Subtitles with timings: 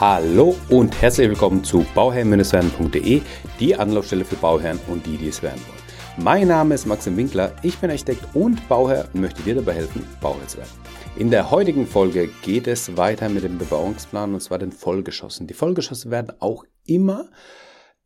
[0.00, 3.20] Hallo und herzlich willkommen zu bauherren-werden.de,
[3.58, 6.24] die Anlaufstelle für Bauherren und die, die es werden wollen.
[6.24, 10.06] Mein Name ist Maxim Winkler, ich bin Architekt und Bauherr und möchte dir dabei helfen,
[10.20, 10.70] Bauherr zu werden.
[11.16, 15.48] In der heutigen Folge geht es weiter mit dem Bebauungsplan und zwar den Vollgeschossen.
[15.48, 17.24] Die Vollgeschosse werden auch immer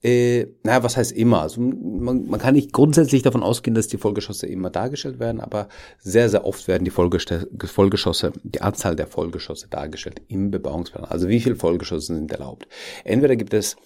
[0.02, 1.42] äh, naja, was heißt immer?
[1.42, 5.68] Also man, man kann nicht grundsätzlich davon ausgehen, dass die Vollgeschosse immer dargestellt werden, aber
[5.98, 11.04] sehr, sehr oft werden die Vollgeschosse, die Anzahl der Vollgeschosse dargestellt im Bebauungsplan.
[11.04, 12.66] Also wie viele Vollgeschosse sind erlaubt?
[13.04, 13.76] Entweder gibt es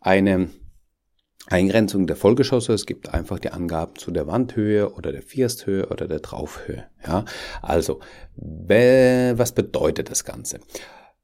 [0.00, 0.48] eine
[1.48, 6.08] Eingrenzung der Vollgeschosse, es gibt einfach die Angaben zu der Wandhöhe oder der Firsthöhe oder
[6.08, 6.86] der Draufhöhe.
[7.06, 7.24] Ja,
[7.62, 8.00] also
[8.34, 10.58] was bedeutet das Ganze?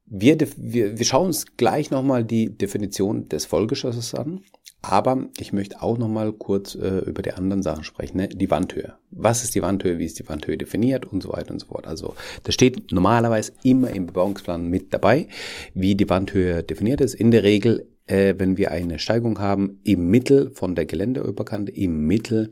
[0.06, 4.42] Wir, wir, wir schauen uns gleich nochmal die Definition des Vollgeschosses an,
[4.82, 8.16] aber ich möchte auch nochmal kurz äh, über die anderen Sachen sprechen.
[8.16, 8.28] Ne?
[8.28, 8.94] Die Wandhöhe.
[9.12, 9.98] Was ist die Wandhöhe?
[9.98, 11.06] Wie ist die Wandhöhe definiert?
[11.06, 11.86] Und so weiter und so fort.
[11.86, 15.28] Also das steht normalerweise immer im Bebauungsplan mit dabei,
[15.72, 17.14] wie die Wandhöhe definiert ist.
[17.14, 22.06] In der Regel, äh, wenn wir eine Steigung haben, im Mittel von der Geländeüberkante, im
[22.06, 22.50] Mittel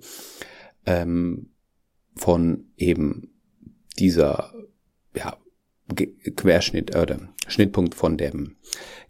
[0.87, 1.51] ähm,
[2.15, 3.33] von eben
[3.99, 4.55] dieser
[5.17, 5.37] ja,
[5.95, 8.57] Querschnitt oder Schnittpunkt von dem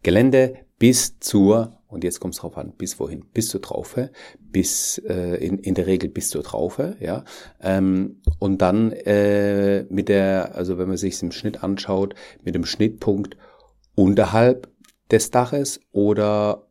[0.03, 3.25] Gelände bis zur, und jetzt kommt es drauf an, bis wohin?
[3.35, 7.25] Bis zur Traufe, bis äh, in, in der Regel bis zur Traufe, ja.
[7.61, 12.65] Ähm, und dann äh, mit der, also wenn man sich im Schnitt anschaut, mit dem
[12.65, 13.37] Schnittpunkt
[13.95, 14.69] unterhalb
[15.11, 16.67] des Daches oder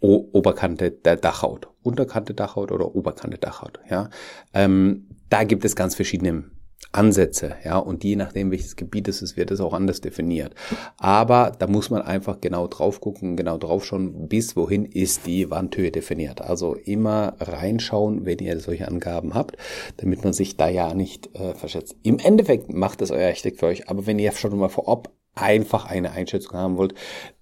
[0.00, 1.68] o Oberkante der Dachhaut.
[1.82, 4.08] Unterkante Dachhaut oder Oberkante Dachhaut, ja.
[4.54, 6.44] Ähm, da gibt es ganz verschiedene
[6.90, 10.54] Ansätze, ja, und je nachdem, welches Gebiet es ist, wird es auch anders definiert.
[10.98, 15.50] Aber da muss man einfach genau drauf gucken, genau drauf schauen, bis wohin ist die
[15.50, 16.42] Wandhöhe definiert.
[16.42, 19.56] Also immer reinschauen, wenn ihr solche Angaben habt,
[19.96, 21.96] damit man sich da ja nicht äh, verschätzt.
[22.02, 25.86] Im Endeffekt macht es euer Architekt für euch, aber wenn ihr schon mal vorab einfach
[25.86, 26.94] eine Einschätzung haben wollt,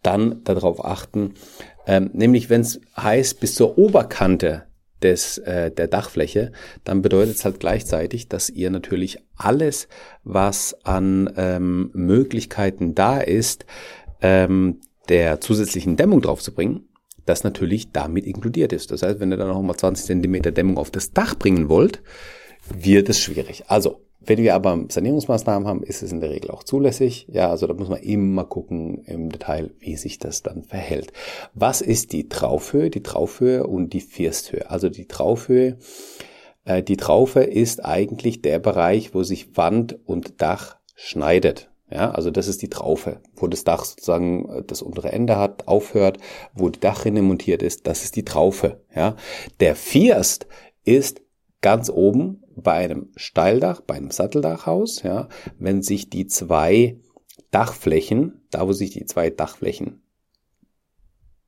[0.02, 1.34] dann darauf achten,
[1.86, 4.69] ähm, nämlich wenn es heißt, bis zur Oberkante
[5.02, 6.52] des, äh, der Dachfläche,
[6.84, 9.88] dann bedeutet es halt gleichzeitig, dass ihr natürlich alles,
[10.24, 13.66] was an ähm, Möglichkeiten da ist,
[14.20, 16.88] ähm, der zusätzlichen Dämmung draufzubringen,
[17.26, 18.90] das natürlich damit inkludiert ist.
[18.90, 22.02] Das heißt, wenn ihr dann nochmal 20 Zentimeter Dämmung auf das Dach bringen wollt,
[22.68, 23.64] wird es schwierig.
[23.68, 27.26] Also wenn wir aber Sanierungsmaßnahmen haben, ist es in der Regel auch zulässig.
[27.32, 31.12] Ja, also da muss man immer gucken im Detail, wie sich das dann verhält.
[31.54, 34.70] Was ist die Traufhöhe, die Traufhöhe und die Firsthöhe?
[34.70, 35.78] Also die Traufhöhe,
[36.64, 41.70] äh, die Traufe ist eigentlich der Bereich, wo sich Wand und Dach schneidet.
[41.90, 45.66] Ja, also das ist die Traufe, wo das Dach sozusagen äh, das untere Ende hat,
[45.66, 46.18] aufhört,
[46.54, 48.80] wo die Dachrinne montiert ist, das ist die Traufe.
[48.94, 49.16] Ja,
[49.58, 50.46] der First
[50.84, 51.20] ist
[51.60, 55.28] ganz oben bei einem Steildach, bei einem Satteldachhaus, ja,
[55.58, 56.98] wenn sich die zwei
[57.50, 60.02] Dachflächen, da wo sich die zwei Dachflächen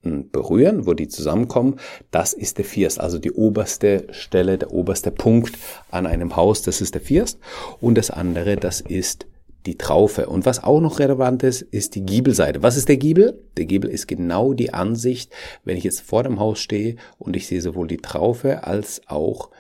[0.03, 1.77] hm, berühren, wo die zusammenkommen,
[2.11, 5.57] das ist der First, also die oberste Stelle, der oberste Punkt
[5.91, 7.39] an einem Haus, das ist der First.
[7.81, 9.27] Und das andere, das ist
[9.67, 10.29] die Traufe.
[10.29, 12.65] Und was auch noch relevant ist, ist die Giebelseite.
[12.65, 13.45] Was ist der Giebel?
[13.57, 15.33] Der Giebel ist genau die Ansicht,
[15.65, 19.51] wenn ich jetzt vor dem Haus stehe und ich sehe sowohl die Traufe als auch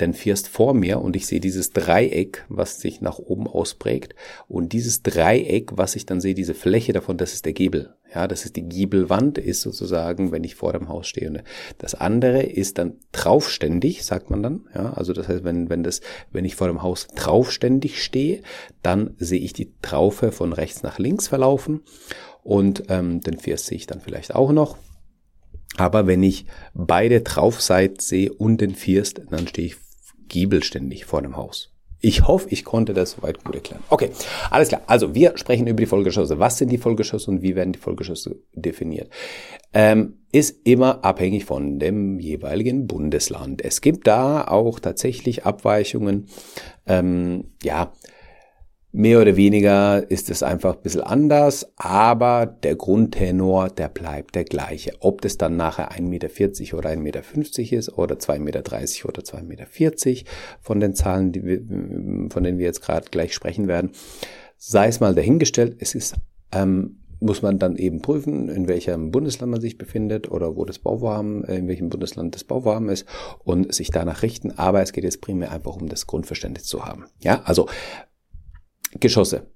[0.00, 4.14] den First vor mir und ich sehe dieses Dreieck, was sich nach oben ausprägt.
[4.48, 7.94] Und dieses Dreieck, was ich dann sehe, diese Fläche davon, das ist der Giebel.
[8.14, 11.42] Ja, das ist die Giebelwand, ist sozusagen, wenn ich vor dem Haus stehe.
[11.78, 14.68] Das andere ist dann traufständig, sagt man dann.
[14.74, 18.42] Ja, also das heißt, wenn, wenn das, wenn ich vor dem Haus traufständig stehe,
[18.82, 21.82] dann sehe ich die Traufe von rechts nach links verlaufen.
[22.42, 24.78] Und ähm, den First sehe ich dann vielleicht auch noch.
[25.76, 29.76] Aber wenn ich beide Traufseiten sehe und den First, dann stehe ich
[30.28, 31.72] giebelständig vor dem Haus.
[32.00, 33.82] Ich hoffe, ich konnte das soweit gut erklären.
[33.88, 34.10] Okay,
[34.50, 34.82] alles klar.
[34.86, 36.38] Also wir sprechen über die Vollgeschosse.
[36.38, 39.10] Was sind die Vollgeschosse und wie werden die Vollgeschosse definiert?
[39.72, 43.64] Ähm, ist immer abhängig von dem jeweiligen Bundesland.
[43.64, 46.28] Es gibt da auch tatsächlich Abweichungen.
[46.86, 47.92] Ähm, ja,
[48.98, 54.44] Mehr oder weniger ist es einfach ein bisschen anders, aber der Grundtenor, der bleibt der
[54.44, 54.92] gleiche.
[55.00, 59.42] Ob das dann nachher 1,40 Meter oder 1,50 Meter ist oder 2,30 Meter oder 2,40
[59.42, 59.66] Meter
[60.62, 61.60] von den Zahlen, wir,
[62.30, 63.90] von denen wir jetzt gerade gleich sprechen werden,
[64.56, 65.76] sei es mal dahingestellt.
[65.78, 66.14] Es ist,
[66.52, 70.78] ähm, muss man dann eben prüfen, in welchem Bundesland man sich befindet oder wo das
[70.78, 73.06] Bauvorhaben, äh, in welchem Bundesland das Bauvorhaben ist
[73.44, 74.52] und sich danach richten.
[74.52, 77.04] Aber es geht jetzt primär einfach um das Grundverständnis zu haben.
[77.20, 77.68] Ja, also
[79.00, 79.46] Geschosse.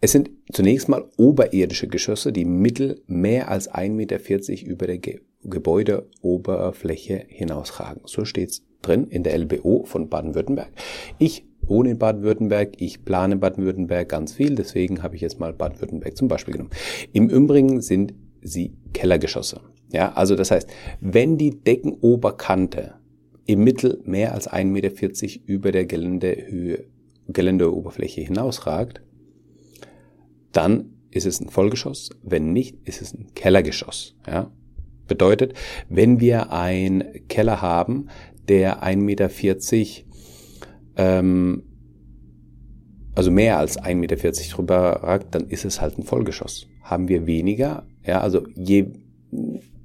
[0.00, 5.20] Es sind zunächst mal oberirdische Geschosse, die mittel mehr als 1,40 Meter über der Ge
[5.46, 8.02] Gebäudeoberfläche hinausragen.
[8.06, 10.70] So steht's drin in der LBO von Baden-Württemberg.
[11.18, 16.16] Ich wohne in Baden-Württemberg, ich plane Baden-Württemberg ganz viel, deswegen habe ich jetzt mal Baden-Württemberg
[16.16, 16.70] zum Beispiel genommen.
[17.12, 19.60] Im Übrigen sind sie Kellergeschosse.
[19.92, 20.68] Ja, also das heißt,
[21.00, 22.94] wenn die Deckenoberkante
[23.46, 26.86] im Mittel mehr als 1,40 Meter über der Geländehöhe,
[27.28, 29.02] Geländeoberfläche hinausragt,
[30.52, 32.10] dann ist es ein Vollgeschoss.
[32.22, 34.16] Wenn nicht, ist es ein Kellergeschoss.
[34.26, 34.50] Ja?
[35.06, 35.54] Bedeutet,
[35.88, 38.08] wenn wir einen Keller haben,
[38.48, 39.30] der 1,40 Meter,
[40.96, 41.62] ähm,
[43.14, 46.66] also mehr als 1,40 Meter drüber ragt, dann ist es halt ein Vollgeschoss.
[46.82, 48.86] Haben wir weniger, ja, also je,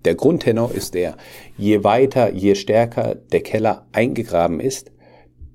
[0.06, 1.16] der Grundtenor ist der,
[1.58, 4.92] je weiter, je stärker der Keller eingegraben ist,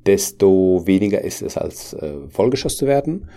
[0.07, 3.29] desto weniger ist es als äh, Vollgeschoss zu werden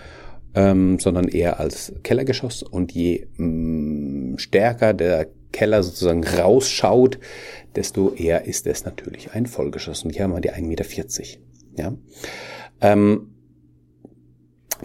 [0.58, 2.64] ähm, sondern eher als Kellergeschoss.
[2.64, 7.20] Und je mh, mm, stärker der Keller sozusagen rausschaut,
[7.76, 10.04] desto eher ist es natürlich ein Vollgeschoss.
[10.04, 10.84] Und hier haben wir die 1,40 Meter.
[11.78, 11.94] Ja?
[12.82, 13.34] Ähm,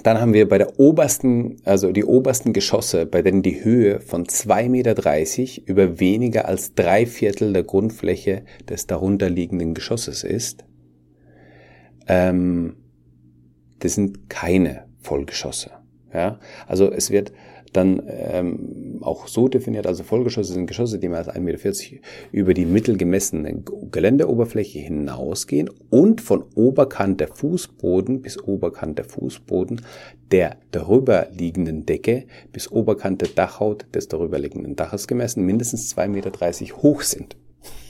[0.02, 4.26] dann haben wir bei der obersten, also die obersten Geschosse, bei denen die Höhe von
[4.26, 10.64] 2,30 Meter über weniger als drei Viertel der Grundfläche des darunterliegenden Geschosses ist.
[12.08, 12.76] Ähm,
[13.78, 15.70] das sind keine Vollgeschosse.
[16.12, 17.32] Ja, also es wird
[17.72, 22.54] dann ähm, auch so definiert, also Vollgeschosse sind Geschosse, die mehr als 1,40 Meter über
[22.54, 29.81] die mittelgemessene Geländeoberfläche hinausgehen und von Oberkant der Fußboden bis Oberkant der Fußboden
[30.31, 36.08] der darüber liegenden Decke bis Oberkant der Dachhaut des darüber liegenden Daches gemessen mindestens 2,30
[36.08, 37.37] Meter hoch sind.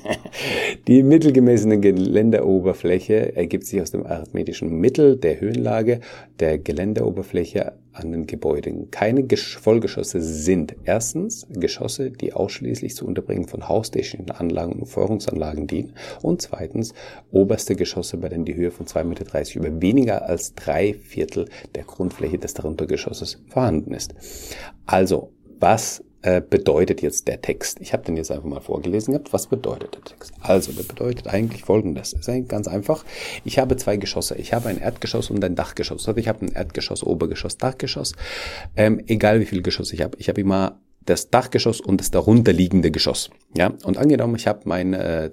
[0.86, 6.00] Die mittelgemessene Geländeoberfläche ergibt sich aus dem arithmetischen Mittel der Höhenlage
[6.38, 8.90] der Geländeoberfläche an den Gebäuden.
[8.90, 15.94] Keine Vollgeschosse sind erstens Geschosse, die ausschließlich zur Unterbringung von haustechnischen Anlagen und Feuerungsanlagen dienen
[16.22, 16.94] und zweitens
[17.30, 21.84] oberste Geschosse, bei denen die Höhe von 2,30 Meter über weniger als drei Viertel der
[21.84, 24.14] Grundfläche des daruntergeschosses vorhanden ist.
[24.86, 27.80] Also, was äh, bedeutet jetzt der Text?
[27.80, 29.32] Ich habe den jetzt einfach mal vorgelesen gehabt.
[29.32, 30.32] Was bedeutet der Text?
[30.40, 32.12] Also, der bedeutet eigentlich folgendes.
[32.12, 33.04] ist eigentlich ganz einfach.
[33.44, 34.36] Ich habe zwei Geschosse.
[34.36, 36.06] Ich habe ein Erdgeschoss und ein Dachgeschoss.
[36.06, 38.14] Also ich habe ein Erdgeschoss, Obergeschoss, Dachgeschoss.
[38.76, 40.16] Ähm, egal wie viele Geschosse ich habe.
[40.18, 43.30] Ich habe immer das Dachgeschoss und das darunterliegende Geschoss.
[43.56, 45.30] Ja, und angenommen, ich habe mein äh,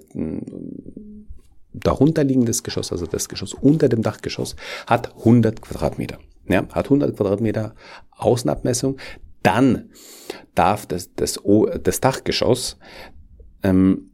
[1.72, 4.56] darunterliegendes Geschoss, also das Geschoss unter dem Dachgeschoss,
[4.86, 6.18] hat 100 Quadratmeter.
[6.48, 7.74] Ja, hat 100 Quadratmeter
[8.16, 8.96] Außenabmessung
[9.42, 9.90] dann
[10.54, 11.40] darf das, das,
[11.82, 12.78] das Dachgeschoss,
[13.62, 14.10] ähm,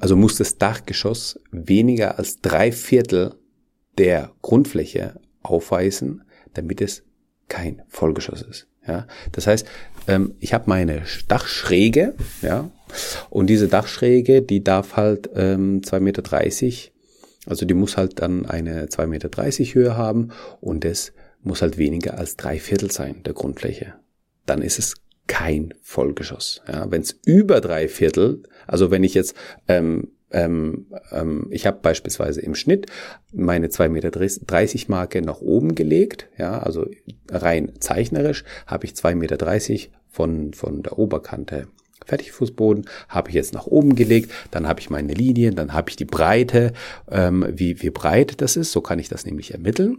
[0.00, 3.34] also muss das Dachgeschoss weniger als drei Viertel
[3.96, 6.22] der Grundfläche aufweisen,
[6.54, 7.04] damit es
[7.48, 8.68] kein Vollgeschoss ist.
[8.86, 9.66] Ja, das heißt,
[10.06, 12.70] ähm, ich habe meine Dachschräge, ja,
[13.28, 16.22] und diese Dachschräge, die darf halt ähm, 2,30 Meter,
[17.46, 20.30] also die muss halt dann eine 2,30 Meter Höhe haben
[20.60, 21.12] und das
[21.42, 23.94] muss halt weniger als drei Viertel sein der Grundfläche.
[24.46, 24.94] Dann ist es
[25.26, 26.62] kein Vollgeschoss.
[26.66, 29.34] Ja, wenn es über drei Viertel, also wenn ich jetzt
[29.68, 32.86] ähm, ähm, ähm, ich habe beispielsweise im Schnitt
[33.32, 36.86] meine 2,30 Meter Marke nach oben gelegt, ja, also
[37.30, 41.68] rein zeichnerisch habe ich 2,30 Meter von, von der Oberkante
[42.08, 45.96] Fertigfußboden habe ich jetzt nach oben gelegt, dann habe ich meine Linien, dann habe ich
[45.96, 46.72] die Breite,
[47.10, 49.98] ähm, wie, wie breit das ist, so kann ich das nämlich ermitteln.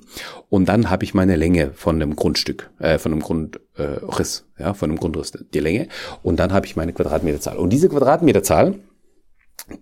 [0.50, 4.74] Und dann habe ich meine Länge von dem Grundstück, äh, von dem Grundriss, äh, ja,
[4.74, 5.88] von dem Grundriss, die Länge.
[6.24, 7.57] Und dann habe ich meine Quadratmeterzahl.
[7.57, 8.75] Und diese Quadratmeterzahl,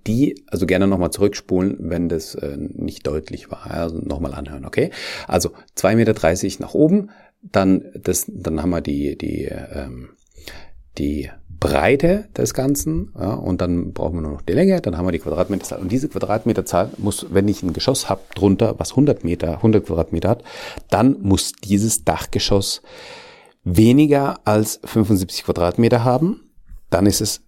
[0.06, 3.72] die, also gerne nochmal zurückspulen, wenn das äh, nicht deutlich war.
[3.72, 4.92] Also nochmal anhören, okay?
[5.28, 7.10] Also 2,30 Meter nach oben,
[7.42, 10.10] dann, das, dann haben wir die, die, ähm,
[10.98, 15.08] die Breite des Ganzen ja, und dann brauchen wir nur noch die Länge, dann haben
[15.08, 15.80] wir die Quadratmeterzahl.
[15.80, 20.30] Und diese Quadratmeterzahl muss, wenn ich ein Geschoss habe drunter, was 100 Meter, 100 Quadratmeter
[20.30, 20.44] hat,
[20.90, 22.82] dann muss dieses Dachgeschoss
[23.64, 26.52] weniger als 75 Quadratmeter haben.
[26.90, 27.42] Dann ist es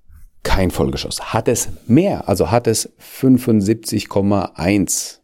[0.44, 1.34] kein Vollgeschoss.
[1.34, 5.20] Hat es mehr, also hat es 75,1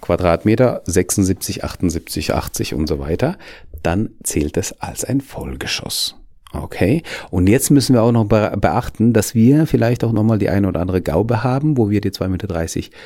[0.00, 3.36] Quadratmeter, 76, 78, 80 und so weiter,
[3.82, 6.16] dann zählt es als ein Vollgeschoss.
[6.52, 10.68] Okay, und jetzt müssen wir auch noch beachten, dass wir vielleicht auch nochmal die eine
[10.68, 12.96] oder andere Gaube haben, wo wir die 2,30 Meter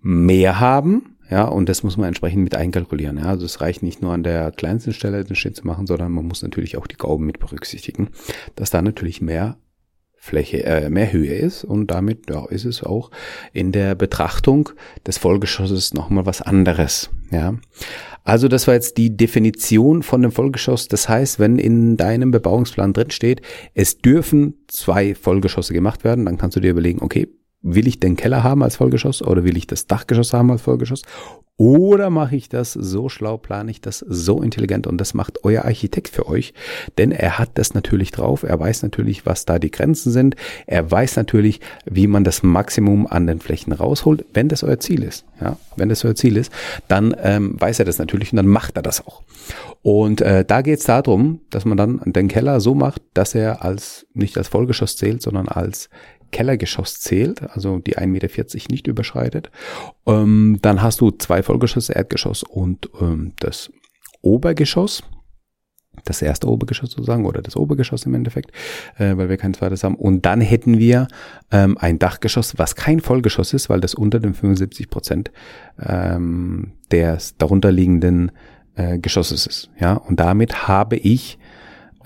[0.00, 1.16] mehr haben.
[1.30, 3.18] Ja, und das muss man entsprechend mit einkalkulieren.
[3.18, 6.10] Ja, also es reicht nicht nur an der kleinsten Stelle den Schnitt zu machen, sondern
[6.12, 8.08] man muss natürlich auch die Gauben mit berücksichtigen,
[8.56, 9.58] dass da natürlich mehr
[10.16, 13.10] Fläche, äh, mehr Höhe ist und damit ja, ist es auch
[13.52, 14.70] in der Betrachtung
[15.06, 17.10] des Vollgeschosses nochmal was anderes.
[17.30, 17.54] Ja,
[18.28, 20.86] also das war jetzt die Definition von dem Vollgeschoss.
[20.86, 23.40] Das heißt, wenn in deinem Bebauungsplan drin steht,
[23.72, 27.28] es dürfen zwei Vollgeschosse gemacht werden, dann kannst du dir überlegen, okay,
[27.62, 31.02] will ich den Keller haben als Vollgeschoss oder will ich das Dachgeschoss haben als Vollgeschoss?
[31.60, 35.64] Oder mache ich das so schlau, plane ich das so intelligent und das macht euer
[35.64, 36.54] Architekt für euch,
[36.98, 40.36] denn er hat das natürlich drauf, er weiß natürlich, was da die Grenzen sind,
[40.68, 45.02] er weiß natürlich, wie man das Maximum an den Flächen rausholt, wenn das euer Ziel
[45.02, 45.24] ist.
[45.40, 46.52] Ja, wenn das euer Ziel ist,
[46.86, 49.22] dann ähm, weiß er das natürlich und dann macht er das auch.
[49.82, 53.64] Und äh, da geht es darum, dass man dann den Keller so macht, dass er
[53.64, 55.88] als nicht als Vollgeschoss zählt, sondern als
[56.30, 58.28] Kellergeschoss zählt, also die 1,40 Meter
[58.70, 59.50] nicht überschreitet.
[60.06, 63.70] Ähm, dann hast du zwei Vollgeschosse, Erdgeschoss und ähm, das
[64.22, 65.02] Obergeschoss.
[66.04, 68.52] Das erste Obergeschoss sozusagen oder das Obergeschoss im Endeffekt,
[68.98, 69.96] äh, weil wir kein zweites haben.
[69.96, 71.08] Und dann hätten wir
[71.50, 75.32] ähm, ein Dachgeschoss, was kein Vollgeschoss ist, weil das unter den 75 Prozent
[75.80, 78.30] ähm, des darunterliegenden
[78.76, 79.70] äh, Geschosses ist.
[79.80, 81.38] Ja, und damit habe ich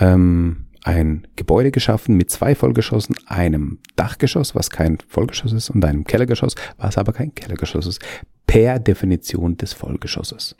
[0.00, 6.04] ähm, ein Gebäude geschaffen mit zwei Vollgeschossen, einem Dachgeschoss, was kein Vollgeschoss ist, und einem
[6.04, 8.00] Kellergeschoss, was aber kein Kellergeschoss ist,
[8.46, 10.56] per Definition des Vollgeschosses.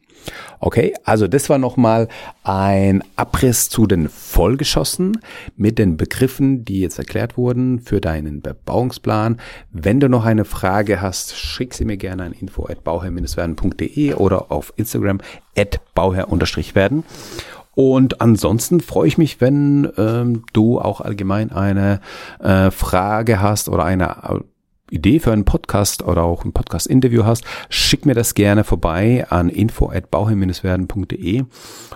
[0.60, 2.08] Okay, also das war nochmal
[2.44, 5.18] ein Abriss zu den Vollgeschossen
[5.56, 9.38] mit den Begriffen, die jetzt erklärt wurden für deinen Bebauungsplan.
[9.72, 14.52] Wenn du noch eine Frage hast, schick sie mir gerne an info at bauherr-werden.de oder
[14.52, 15.18] auf Instagram
[15.56, 17.04] at bauherr-werden.
[17.74, 22.00] Und ansonsten freue ich mich, wenn ähm, du auch allgemein eine
[22.38, 24.40] äh, Frage hast oder eine äh,
[24.92, 29.48] Idee für einen Podcast oder auch ein Podcast-Interview hast, schick mir das gerne vorbei an
[29.48, 31.44] info at bauherr-werden.de.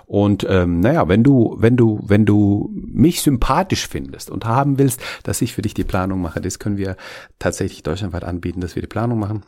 [0.06, 5.02] Und ähm, naja, wenn du, wenn du, wenn du mich sympathisch findest und haben willst,
[5.24, 6.96] dass ich für dich die Planung mache, das können wir
[7.38, 9.42] tatsächlich deutschlandweit anbieten, dass wir die Planung machen.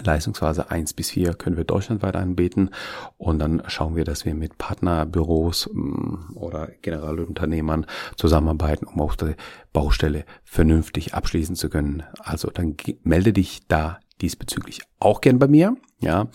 [0.00, 2.70] Leistungsphase 1 bis 4 können wir deutschlandweit anbieten
[3.18, 9.34] und dann schauen wir, dass wir mit Partnerbüros mm, oder Generalunternehmern zusammenarbeiten, um auch die
[9.72, 12.04] Baustelle vernünftig abschließen zu können.
[12.20, 16.28] Also dann melde dich da diesbezüglich auch gern bei mir, ja.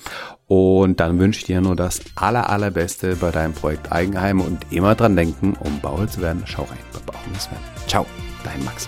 [0.46, 4.96] Und dann wünsche ich dir nur das aller, allerbeste bei deinem Projekt Eigenheim und immer
[4.96, 7.18] dran denken, um Bauer zu werden, schau rein bei Bauer
[7.88, 8.06] Ciao,
[8.44, 8.88] dein Max.